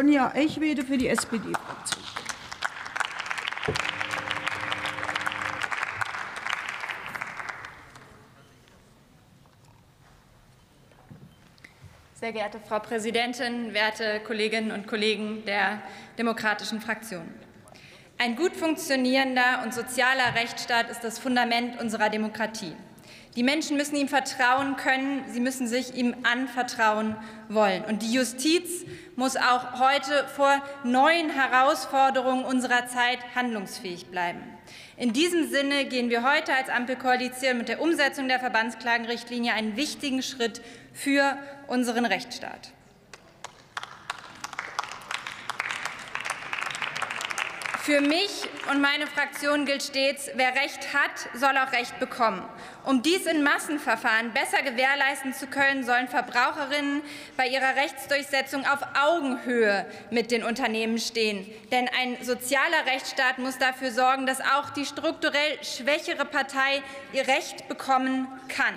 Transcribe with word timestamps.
Sonja 0.00 0.32
Echwede 0.34 0.82
für 0.82 0.96
die 0.96 1.08
SPD-Fraktion. 1.08 2.02
Sehr 12.14 12.32
geehrte 12.32 12.58
Frau 12.66 12.78
Präsidentin, 12.78 13.74
werte 13.74 14.20
Kolleginnen 14.20 14.72
und 14.72 14.86
Kollegen 14.86 15.44
der 15.44 15.82
demokratischen 16.16 16.80
Fraktionen! 16.80 17.34
Ein 18.16 18.36
gut 18.36 18.56
funktionierender 18.56 19.60
und 19.64 19.74
sozialer 19.74 20.34
Rechtsstaat 20.34 20.88
ist 20.88 21.04
das 21.04 21.18
Fundament 21.18 21.78
unserer 21.78 22.08
Demokratie. 22.08 22.72
Die 23.36 23.42
Menschen 23.42 23.76
müssen 23.76 23.94
ihm 23.96 24.08
vertrauen 24.08 24.76
können, 24.76 25.24
sie 25.28 25.38
müssen 25.38 25.68
sich 25.68 25.94
ihm 25.94 26.16
anvertrauen 26.24 27.16
wollen. 27.48 27.84
Und 27.84 28.02
die 28.02 28.12
Justiz 28.12 28.84
muss 29.14 29.36
auch 29.36 29.78
heute 29.78 30.26
vor 30.34 30.60
neuen 30.82 31.30
Herausforderungen 31.30 32.44
unserer 32.44 32.88
Zeit 32.88 33.18
handlungsfähig 33.34 34.06
bleiben. 34.06 34.40
In 34.96 35.12
diesem 35.12 35.48
Sinne 35.48 35.84
gehen 35.84 36.10
wir 36.10 36.22
heute 36.22 36.52
als 36.52 36.68
Ampelkoalition 36.68 37.58
mit 37.58 37.68
der 37.68 37.80
Umsetzung 37.80 38.26
der 38.26 38.40
Verbandsklagenrichtlinie 38.40 39.52
einen 39.52 39.76
wichtigen 39.76 40.22
Schritt 40.22 40.60
für 40.92 41.38
unseren 41.68 42.04
Rechtsstaat. 42.04 42.72
Für 47.82 48.02
mich 48.02 48.46
und 48.70 48.82
meine 48.82 49.06
Fraktion 49.06 49.64
gilt 49.64 49.82
stets, 49.82 50.30
wer 50.34 50.54
Recht 50.54 50.92
hat, 50.92 51.10
soll 51.32 51.56
auch 51.56 51.72
Recht 51.72 51.98
bekommen. 51.98 52.46
Um 52.84 53.02
dies 53.02 53.24
in 53.24 53.42
Massenverfahren 53.42 54.34
besser 54.34 54.60
gewährleisten 54.62 55.32
zu 55.32 55.46
können, 55.46 55.82
sollen 55.82 56.06
Verbraucherinnen 56.06 57.00
bei 57.38 57.46
ihrer 57.46 57.76
Rechtsdurchsetzung 57.76 58.66
auf 58.66 58.80
Augenhöhe 59.02 59.86
mit 60.10 60.30
den 60.30 60.44
Unternehmen 60.44 60.98
stehen. 60.98 61.50
Denn 61.72 61.88
ein 61.98 62.22
sozialer 62.22 62.84
Rechtsstaat 62.84 63.38
muss 63.38 63.56
dafür 63.56 63.92
sorgen, 63.92 64.26
dass 64.26 64.42
auch 64.42 64.68
die 64.70 64.84
strukturell 64.84 65.64
schwächere 65.64 66.26
Partei 66.26 66.82
ihr 67.14 67.26
Recht 67.28 67.66
bekommen 67.66 68.28
kann. 68.48 68.74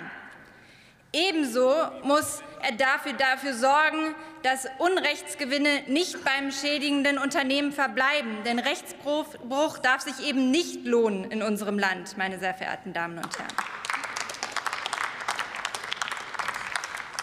Ebenso 1.12 1.72
muss 2.04 2.42
dafür, 2.78 3.12
dafür 3.14 3.54
sorgen, 3.54 4.14
dass 4.42 4.66
Unrechtsgewinne 4.78 5.82
nicht 5.86 6.24
beim 6.24 6.50
schädigenden 6.50 7.18
Unternehmen 7.18 7.72
verbleiben. 7.72 8.42
Denn 8.44 8.58
Rechtsbruch 8.58 9.78
darf 9.78 10.02
sich 10.02 10.26
eben 10.26 10.50
nicht 10.50 10.84
lohnen 10.84 11.30
in 11.30 11.42
unserem 11.42 11.78
Land, 11.78 12.16
meine 12.16 12.38
sehr 12.38 12.54
verehrten 12.54 12.92
Damen 12.92 13.18
und 13.18 13.38
Herren. 13.38 13.83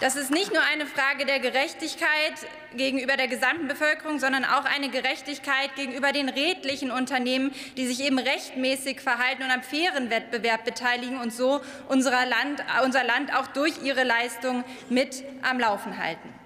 Das 0.02 0.16
ist 0.16 0.31
nicht 0.31 0.52
nur 0.52 0.63
eine 0.63 0.88
Frage 0.88 1.27
der 1.27 1.39
Gerechtigkeit 1.39 2.33
gegenüber 2.75 3.17
der 3.17 3.27
gesamten 3.27 3.67
Bevölkerung, 3.67 4.17
sondern 4.17 4.45
auch 4.45 4.66
eine 4.66 4.89
Gerechtigkeit 4.89 5.75
gegenüber 5.75 6.11
den 6.11 6.27
redlichen 6.27 6.89
Unternehmen, 6.89 7.52
die 7.77 7.85
sich 7.85 8.03
eben 8.03 8.17
rechtmäßig 8.17 8.99
verhalten 8.99 9.44
und 9.44 9.52
am 9.52 9.61
fairen 9.61 10.09
Wettbewerb 10.09 10.66
beteiligen 10.66 11.19
und 11.19 11.31
so 11.31 11.61
unser 11.88 12.25
Land, 12.25 12.63
unser 12.83 13.03
Land 13.03 13.31
auch 13.35 13.45
durch 13.45 13.83
ihre 13.83 14.03
Leistung 14.03 14.63
mit 14.89 15.23
am 15.44 15.59
Laufen 15.59 15.95
halten. 15.99 16.41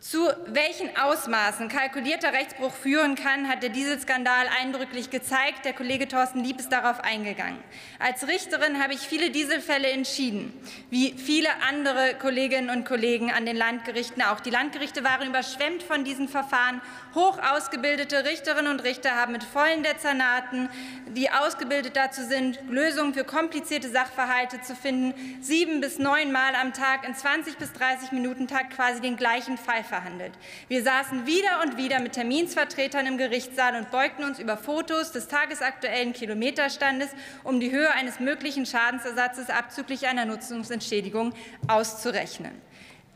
Zu 0.00 0.30
welchen 0.46 0.96
Ausmaßen 0.96 1.68
kalkulierter 1.68 2.32
Rechtsbruch 2.32 2.72
führen 2.72 3.16
kann, 3.16 3.48
hat 3.48 3.64
der 3.64 3.70
Dieselskandal 3.70 4.46
eindrücklich 4.60 5.10
gezeigt. 5.10 5.64
Der 5.64 5.72
Kollege 5.72 6.06
Thorsten 6.06 6.44
Lieb 6.44 6.60
ist 6.60 6.70
darauf 6.70 7.00
eingegangen. 7.00 7.58
Als 7.98 8.28
Richterin 8.28 8.80
habe 8.80 8.92
ich 8.92 9.00
viele 9.00 9.30
Dieselfälle 9.30 9.90
entschieden, 9.90 10.52
wie 10.88 11.14
viele 11.14 11.48
andere 11.68 12.14
Kolleginnen 12.14 12.70
und 12.70 12.84
Kollegen 12.84 13.32
an 13.32 13.44
den 13.44 13.56
Landgerichten 13.56 14.22
auch. 14.22 14.38
Die 14.38 14.50
Landgerichte 14.50 15.02
waren 15.02 15.26
überschwemmt 15.26 15.82
von 15.82 16.04
diesen 16.04 16.28
Verfahren. 16.28 16.80
Hoch 17.16 17.40
ausgebildete 17.42 18.24
Richterinnen 18.24 18.70
und 18.70 18.84
Richter 18.84 19.16
haben 19.16 19.32
mit 19.32 19.42
vollen 19.42 19.82
Dezernaten, 19.82 20.70
die 21.08 21.28
ausgebildet 21.28 21.96
dazu 21.96 22.22
sind, 22.22 22.60
Lösungen 22.70 23.14
für 23.14 23.24
komplizierte 23.24 23.88
Sachverhalte 23.88 24.60
zu 24.60 24.76
finden, 24.76 25.12
sieben 25.42 25.80
bis 25.80 25.98
neun 25.98 26.30
Mal 26.30 26.54
am 26.54 26.72
Tag 26.72 27.04
in 27.04 27.16
20 27.16 27.58
bis 27.58 27.72
30 27.72 28.12
Minuten 28.12 28.46
Tag 28.46 28.70
quasi 28.70 29.00
den 29.00 29.16
gleichen 29.16 29.58
Fall 29.58 29.82
verhandelt. 29.88 30.32
Wir 30.68 30.82
saßen 30.82 31.26
wieder 31.26 31.62
und 31.64 31.76
wieder 31.76 32.00
mit 32.00 32.12
Terminsvertretern 32.12 33.06
im 33.06 33.18
Gerichtssaal 33.18 33.76
und 33.76 33.90
beugten 33.90 34.24
uns 34.24 34.38
über 34.38 34.56
Fotos 34.56 35.10
des 35.12 35.26
tagesaktuellen 35.26 36.12
Kilometerstandes, 36.12 37.08
um 37.42 37.58
die 37.58 37.72
Höhe 37.72 37.90
eines 37.90 38.20
möglichen 38.20 38.66
Schadensersatzes 38.66 39.50
abzüglich 39.50 40.06
einer 40.06 40.24
Nutzungsentschädigung 40.24 41.34
auszurechnen. 41.66 42.67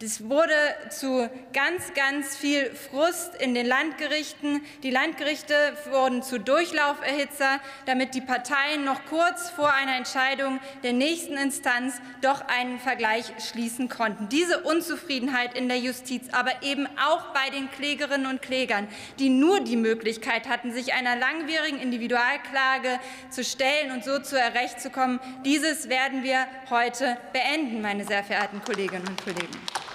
Das 0.02 0.28
wurde 0.28 0.52
zu 0.90 1.30
ganz, 1.52 1.94
ganz 1.94 2.36
viel 2.36 2.74
Frust 2.74 3.36
in 3.36 3.54
den 3.54 3.66
Landgerichten. 3.66 4.60
Die 4.82 4.90
Landgerichte 4.90 5.54
wurden 5.92 6.24
zu 6.24 6.40
Durchlauferhitzer, 6.40 7.60
damit 7.86 8.16
die 8.16 8.20
Parteien 8.20 8.84
noch 8.84 9.04
kurz 9.04 9.50
vor 9.50 9.72
einer 9.72 9.96
Entscheidung 9.96 10.58
der 10.82 10.92
nächsten 10.92 11.36
Instanz 11.36 12.00
doch 12.20 12.40
einen 12.48 12.80
Vergleich 12.80 13.32
schließen 13.38 13.88
konnten. 13.88 14.28
Diese 14.28 14.64
Unzufriedenheit 14.64 15.56
in 15.56 15.68
der 15.68 15.78
Justiz, 15.78 16.26
aber 16.32 16.50
eben 16.62 16.88
auch 16.98 17.32
bei 17.32 17.50
den 17.50 17.70
Klägerinnen 17.70 18.26
und 18.26 18.42
Klägern, 18.42 18.88
die 19.20 19.28
nur 19.28 19.60
die 19.60 19.76
Möglichkeit 19.76 20.48
hatten, 20.48 20.72
sich 20.72 20.94
einer 20.94 21.14
langwierigen 21.14 21.78
Individualklage 21.78 22.98
zu 23.30 23.44
stellen 23.44 23.92
und 23.92 24.02
so 24.02 24.18
zu 24.18 24.34
Recht 24.34 24.80
zu 24.80 24.90
kommen, 24.90 25.20
dieses 25.44 25.88
werden 25.88 26.24
wir 26.24 26.48
heute 26.70 27.16
beenden, 27.32 27.82
meine 27.82 28.04
sehr 28.04 28.24
verehrten 28.24 28.60
Kolleginnen 28.64 29.06
und 29.06 29.22
Kollegen. 29.22 29.91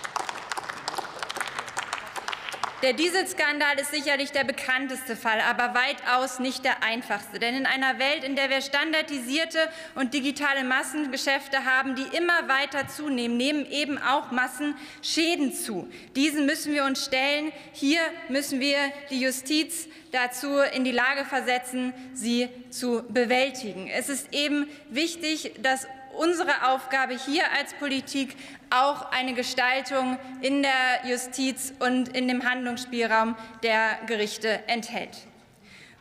Der 2.84 2.94
Dieselskandal 2.94 3.80
ist 3.80 3.90
sicherlich 3.90 4.32
der 4.32 4.44
bekannteste 4.44 5.16
Fall, 5.16 5.42
aber 5.42 5.74
weitaus 5.74 6.38
nicht 6.38 6.64
der 6.64 6.84
einfachste. 6.84 7.40
Denn 7.40 7.56
in 7.56 7.66
einer 7.66 7.98
Welt, 7.98 8.24
in 8.24 8.36
der 8.36 8.52
wir 8.52 8.62
standardisierte 8.62 9.58
und 9.96 10.14
digitale 10.14 10.64
Massengeschäfte 10.64 11.66
haben, 11.66 11.96
die 11.96 12.06
immer 12.16 12.48
weiter 12.48 12.88
zunehmen, 12.88 13.36
nehmen 13.36 13.66
eben 13.66 13.98
auch 13.98 14.30
Massenschäden 14.30 15.54
zu. 15.54 15.90
Diesen 16.16 16.46
müssen 16.46 16.72
wir 16.72 16.84
uns 16.86 17.04
stellen. 17.04 17.52
Hier 17.74 18.02
müssen 18.30 18.60
wir 18.60 18.78
die 19.10 19.22
Justiz 19.22 19.88
dazu 20.12 20.60
in 20.60 20.84
die 20.84 20.92
Lage 20.92 21.26
versetzen, 21.26 21.94
sie 22.14 22.48
zu 22.70 23.04
bewältigen. 23.10 23.88
Es 23.88 24.08
ist 24.08 24.32
eben 24.36 24.70
wichtig, 24.92 25.54
dass 25.64 25.88
unsere 26.18 26.68
Aufgabe 26.68 27.14
hier 27.14 27.44
als 27.58 27.74
Politik 27.74 28.36
auch 28.70 29.12
eine 29.12 29.34
Gestaltung 29.34 30.18
in 30.42 30.64
der 30.64 31.10
Justiz 31.10 31.74
und 31.80 32.10
in 32.10 32.28
dem 32.28 32.44
Handlungsspielraum 32.44 33.36
der 33.64 34.00
Gerichte 34.08 34.68
enthält. 34.68 35.28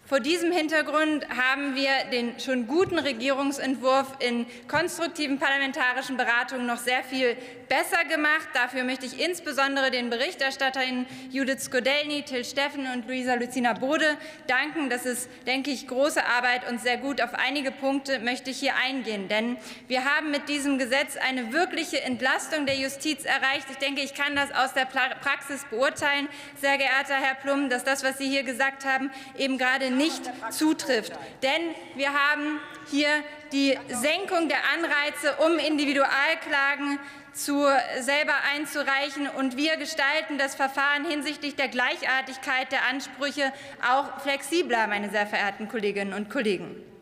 Vor 0.06 0.20
diesem 0.20 0.52
Hintergrund 0.52 1.26
haben 1.30 1.74
wir 1.74 1.90
den 2.12 2.38
schon 2.38 2.68
guten 2.68 2.96
Regierungsentwurf 2.96 4.06
in 4.20 4.46
konstruktiven 4.68 5.40
parlamentarischen 5.40 6.16
Beratungen 6.16 6.64
noch 6.64 6.78
sehr 6.78 7.02
viel 7.02 7.36
besser 7.68 8.04
gemacht. 8.04 8.48
Dafür 8.54 8.84
möchte 8.84 9.04
ich 9.04 9.18
insbesondere 9.18 9.90
den 9.90 10.08
Berichterstatterinnen 10.08 11.06
Judith 11.32 11.64
Skodelny, 11.64 12.22
Till 12.22 12.44
Steffen 12.44 12.86
und 12.94 13.08
Luisa 13.08 13.34
Lucina 13.34 13.72
Bode 13.72 14.16
danken. 14.46 14.90
Das 14.90 15.06
ist, 15.06 15.28
denke 15.44 15.72
ich, 15.72 15.88
große 15.88 16.24
Arbeit 16.24 16.70
und 16.70 16.80
sehr 16.80 16.98
gut. 16.98 17.20
Auf 17.20 17.34
einige 17.34 17.72
Punkte 17.72 18.20
möchte 18.20 18.52
ich 18.52 18.60
hier 18.60 18.76
eingehen, 18.76 19.26
denn 19.26 19.56
wir 19.88 20.04
haben 20.04 20.30
mit 20.30 20.48
diesem 20.48 20.78
Gesetz 20.78 21.16
eine 21.16 21.52
wirkliche 21.52 22.00
Entlastung 22.02 22.64
der 22.64 22.76
Justiz 22.76 23.24
erreicht. 23.24 23.66
Ich 23.72 23.78
denke, 23.78 24.02
ich 24.02 24.14
kann 24.14 24.36
das 24.36 24.52
aus 24.52 24.72
der 24.72 24.84
Praxis 24.84 25.64
beurteilen, 25.68 26.28
sehr 26.60 26.78
geehrter 26.78 27.16
Herr 27.16 27.34
Plum, 27.34 27.70
dass 27.70 27.82
das, 27.82 28.04
was 28.04 28.18
Sie 28.18 28.28
hier 28.28 28.44
gesagt 28.44 28.84
haben, 28.84 29.10
eben 29.36 29.58
gerade 29.58 29.95
nicht 29.96 30.22
zutrifft. 30.50 31.12
Denn 31.42 31.74
wir 31.94 32.12
haben 32.12 32.60
hier 32.90 33.08
die 33.52 33.78
Senkung 33.88 34.48
der 34.48 34.58
Anreize, 34.74 35.36
um 35.44 35.58
Individualklagen 35.58 36.98
zu, 37.32 37.66
selber 38.00 38.34
einzureichen. 38.54 39.28
Und 39.28 39.56
wir 39.56 39.76
gestalten 39.76 40.38
das 40.38 40.54
Verfahren 40.54 41.04
hinsichtlich 41.04 41.54
der 41.54 41.68
Gleichartigkeit 41.68 42.72
der 42.72 42.86
Ansprüche 42.86 43.52
auch 43.86 44.20
flexibler, 44.20 44.86
meine 44.86 45.10
sehr 45.10 45.26
verehrten 45.26 45.68
Kolleginnen 45.68 46.12
und 46.12 46.30
Kollegen. 46.30 46.95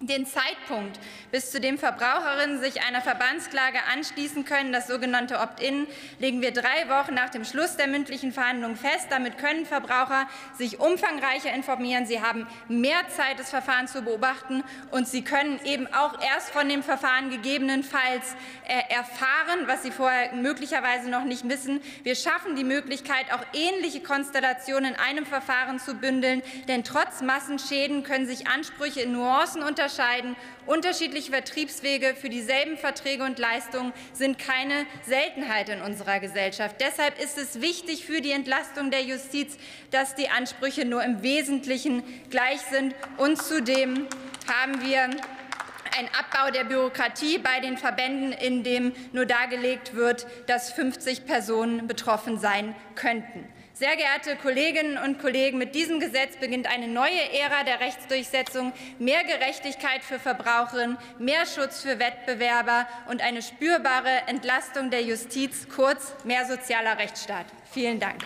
Den 0.00 0.26
Zeitpunkt, 0.26 1.00
bis 1.32 1.50
zu 1.50 1.58
dem 1.58 1.78
Verbraucherinnen 1.78 2.60
sich 2.60 2.82
einer 2.82 3.00
Verbandsklage 3.00 3.78
anschließen 3.90 4.44
können, 4.44 4.70
das 4.70 4.88
sogenannte 4.88 5.38
Opt-in, 5.40 5.86
legen 6.18 6.42
wir 6.42 6.52
drei 6.52 6.86
Wochen 6.90 7.14
nach 7.14 7.30
dem 7.30 7.46
Schluss 7.46 7.78
der 7.78 7.86
mündlichen 7.86 8.30
Verhandlungen 8.30 8.76
fest. 8.76 9.06
Damit 9.08 9.38
können 9.38 9.64
Verbraucher 9.64 10.28
sich 10.52 10.80
umfangreicher 10.80 11.50
informieren. 11.54 12.04
Sie 12.04 12.20
haben 12.20 12.46
mehr 12.68 13.08
Zeit, 13.08 13.38
das 13.38 13.48
Verfahren 13.48 13.88
zu 13.88 14.02
beobachten, 14.02 14.62
und 14.90 15.08
sie 15.08 15.24
können 15.24 15.58
eben 15.64 15.86
auch 15.94 16.20
erst 16.20 16.50
von 16.50 16.68
dem 16.68 16.82
Verfahren 16.82 17.30
gegebenenfalls 17.30 18.36
äh, 18.68 18.92
erfahren, 18.94 19.64
was 19.64 19.82
sie 19.82 19.90
vorher 19.90 20.34
möglicherweise 20.34 21.08
noch 21.08 21.24
nicht 21.24 21.48
wissen. 21.48 21.80
Wir 22.02 22.16
schaffen 22.16 22.54
die 22.54 22.64
Möglichkeit, 22.64 23.32
auch 23.32 23.42
ähnliche 23.54 24.02
Konstellationen 24.02 24.92
in 24.92 25.00
einem 25.00 25.24
Verfahren 25.24 25.78
zu 25.78 25.94
bündeln, 25.94 26.42
denn 26.68 26.84
trotz 26.84 27.22
Massenschäden 27.22 28.02
können 28.02 28.26
sich 28.26 28.46
Ansprüche 28.46 29.00
in 29.00 29.12
Nuancen 29.12 29.62
unterscheiden 29.62 29.85
unterscheiden. 29.86 30.34
Unterschiedliche 30.66 31.30
Vertriebswege 31.30 32.16
für 32.16 32.28
dieselben 32.28 32.76
Verträge 32.76 33.22
und 33.22 33.38
Leistungen 33.38 33.92
sind 34.12 34.36
keine 34.36 34.84
Seltenheit 35.06 35.68
in 35.68 35.80
unserer 35.80 36.18
Gesellschaft. 36.18 36.76
Deshalb 36.80 37.22
ist 37.22 37.38
es 37.38 37.60
wichtig 37.60 38.04
für 38.04 38.20
die 38.20 38.32
Entlastung 38.32 38.90
der 38.90 39.02
Justiz, 39.02 39.56
dass 39.92 40.16
die 40.16 40.28
Ansprüche 40.28 40.84
nur 40.84 41.04
im 41.04 41.22
Wesentlichen 41.22 42.02
gleich 42.30 42.60
sind. 42.62 42.96
Und 43.16 43.40
zudem 43.40 44.08
haben 44.52 44.82
wir 44.82 45.02
ein 45.02 46.08
Abbau 46.18 46.50
der 46.50 46.64
Bürokratie 46.64 47.38
bei 47.38 47.60
den 47.60 47.78
Verbänden, 47.78 48.32
in 48.32 48.64
dem 48.64 48.92
nur 49.12 49.24
dargelegt 49.24 49.94
wird, 49.94 50.26
dass 50.48 50.72
50 50.72 51.26
Personen 51.26 51.86
betroffen 51.86 52.40
sein 52.40 52.74
könnten. 52.96 53.46
Sehr 53.78 53.94
geehrte 53.94 54.36
Kolleginnen 54.36 54.96
und 54.96 55.18
Kollegen, 55.18 55.58
mit 55.58 55.74
diesem 55.74 56.00
Gesetz 56.00 56.38
beginnt 56.40 56.66
eine 56.66 56.88
neue 56.88 57.30
Ära 57.38 57.62
der 57.62 57.78
Rechtsdurchsetzung, 57.78 58.72
mehr 58.98 59.22
Gerechtigkeit 59.22 60.02
für 60.02 60.18
Verbraucherinnen, 60.18 60.96
mehr 61.18 61.44
Schutz 61.44 61.82
für 61.82 61.98
Wettbewerber 61.98 62.86
und 63.10 63.20
eine 63.20 63.42
spürbare 63.42 64.22
Entlastung 64.28 64.90
der 64.90 65.02
Justiz, 65.02 65.68
kurz 65.68 66.14
mehr 66.24 66.46
sozialer 66.46 66.98
Rechtsstaat. 66.98 67.44
Vielen 67.70 68.00
Dank. 68.00 68.24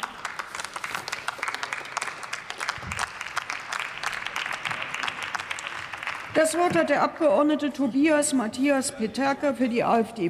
Das 6.35 6.57
Wort 6.57 6.77
hat 6.77 6.91
der 6.91 7.03
Abgeordnete 7.03 7.73
Tobias 7.73 8.33
Matthias 8.33 8.93
Peterka 8.93 9.53
für 9.53 9.69
die 9.69 9.83
AfD. 9.83 10.19